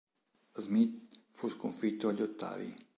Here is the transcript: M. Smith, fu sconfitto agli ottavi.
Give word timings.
M. 0.55 0.59
Smith, 0.63 0.89
fu 1.29 1.47
sconfitto 1.47 2.07
agli 2.09 2.23
ottavi. 2.23 2.87